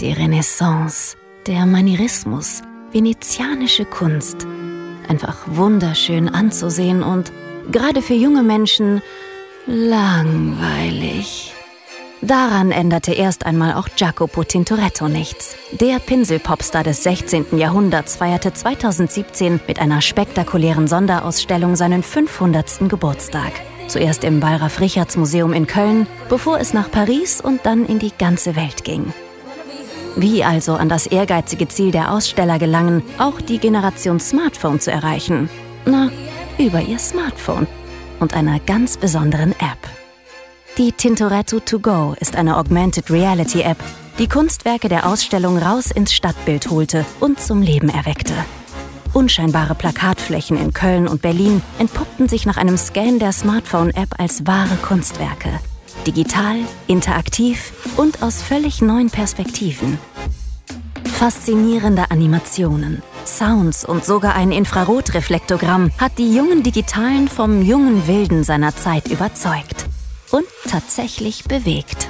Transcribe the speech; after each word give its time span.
die 0.00 0.12
Renaissance, 0.12 1.16
der 1.46 1.66
Manierismus, 1.66 2.62
venezianische 2.92 3.84
Kunst. 3.84 4.46
Einfach 5.08 5.38
wunderschön 5.46 6.28
anzusehen 6.28 7.02
und 7.02 7.32
gerade 7.72 8.02
für 8.02 8.14
junge 8.14 8.42
Menschen 8.42 9.02
langweilig. 9.66 11.52
Daran 12.20 12.72
änderte 12.72 13.12
erst 13.12 13.46
einmal 13.46 13.74
auch 13.74 13.88
Jacopo 13.96 14.42
Tintoretto 14.42 15.08
nichts. 15.08 15.56
Der 15.72 15.98
Pinselpopstar 16.00 16.82
des 16.82 17.02
16. 17.04 17.58
Jahrhunderts 17.58 18.16
feierte 18.16 18.52
2017 18.52 19.60
mit 19.68 19.78
einer 19.78 20.00
spektakulären 20.00 20.88
Sonderausstellung 20.88 21.76
seinen 21.76 22.02
500. 22.02 22.88
Geburtstag. 22.88 23.52
Zuerst 23.86 24.24
im 24.24 24.42
Wallraf-Richarts-Museum 24.42 25.52
in 25.52 25.66
Köln, 25.66 26.06
bevor 26.28 26.58
es 26.58 26.74
nach 26.74 26.90
Paris 26.90 27.40
und 27.40 27.64
dann 27.64 27.86
in 27.86 27.98
die 27.98 28.12
ganze 28.16 28.56
Welt 28.56 28.84
ging. 28.84 29.12
Wie 30.20 30.42
also 30.42 30.74
an 30.74 30.88
das 30.88 31.06
ehrgeizige 31.06 31.68
Ziel 31.68 31.92
der 31.92 32.12
Aussteller 32.12 32.58
gelangen, 32.58 33.04
auch 33.18 33.40
die 33.40 33.58
Generation 33.58 34.18
Smartphone 34.18 34.80
zu 34.80 34.90
erreichen? 34.90 35.48
Na, 35.86 36.10
über 36.58 36.80
ihr 36.80 36.98
Smartphone 36.98 37.68
und 38.18 38.34
einer 38.34 38.58
ganz 38.58 38.96
besonderen 38.96 39.52
App. 39.52 39.78
Die 40.76 40.90
Tintoretto 40.90 41.60
To 41.60 41.78
Go 41.78 42.16
ist 42.18 42.34
eine 42.34 42.56
Augmented 42.56 43.12
Reality 43.12 43.60
App, 43.60 43.78
die 44.18 44.28
Kunstwerke 44.28 44.88
der 44.88 45.06
Ausstellung 45.06 45.56
raus 45.56 45.92
ins 45.92 46.12
Stadtbild 46.12 46.68
holte 46.68 47.06
und 47.20 47.38
zum 47.38 47.62
Leben 47.62 47.88
erweckte. 47.88 48.34
Unscheinbare 49.12 49.76
Plakatflächen 49.76 50.58
in 50.58 50.72
Köln 50.72 51.06
und 51.06 51.22
Berlin 51.22 51.62
entpuppten 51.78 52.28
sich 52.28 52.44
nach 52.44 52.56
einem 52.56 52.76
Scan 52.76 53.20
der 53.20 53.30
Smartphone-App 53.30 54.18
als 54.18 54.44
wahre 54.48 54.74
Kunstwerke. 54.82 55.60
Digital, 56.08 56.56
interaktiv 56.88 57.72
und 57.98 58.22
aus 58.22 58.42
völlig 58.42 58.80
neuen 58.80 59.10
Perspektiven. 59.10 59.98
Faszinierende 61.04 62.10
Animationen, 62.10 63.02
Sounds 63.26 63.84
und 63.84 64.04
sogar 64.04 64.36
ein 64.36 64.52
Infrarotreflektogramm 64.52 65.90
hat 65.98 66.16
die 66.16 66.32
jungen 66.32 66.62
Digitalen 66.62 67.28
vom 67.28 67.60
jungen 67.60 68.06
Wilden 68.06 68.44
seiner 68.44 68.74
Zeit 68.74 69.08
überzeugt 69.08 69.86
und 70.30 70.46
tatsächlich 70.68 71.44
bewegt. 71.44 72.08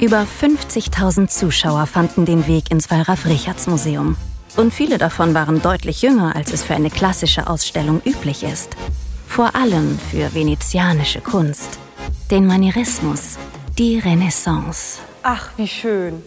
Über 0.00 0.22
50.000 0.22 1.28
Zuschauer 1.28 1.86
fanden 1.86 2.26
den 2.26 2.46
Weg 2.46 2.70
ins 2.70 2.90
Wallraf-Richarts-Museum. 2.90 4.16
Und 4.56 4.74
viele 4.74 4.98
davon 4.98 5.34
waren 5.34 5.62
deutlich 5.62 6.02
jünger, 6.02 6.36
als 6.36 6.52
es 6.52 6.62
für 6.62 6.74
eine 6.74 6.90
klassische 6.90 7.46
Ausstellung 7.46 8.02
üblich 8.04 8.42
ist. 8.42 8.76
Vor 9.26 9.54
allem 9.54 9.98
für 10.10 10.34
venezianische 10.34 11.20
Kunst, 11.20 11.78
den 12.30 12.46
Manierismus, 12.46 13.38
die 13.80 13.98
Renaissance. 13.98 15.00
Ach, 15.22 15.52
wie 15.56 15.66
schön. 15.66 16.22